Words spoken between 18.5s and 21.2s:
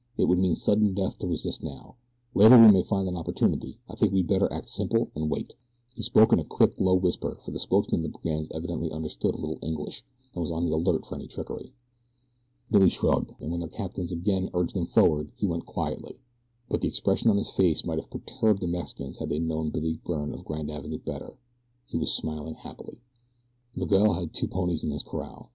the Mexicans had they known Billy Byrne of Grand Avenue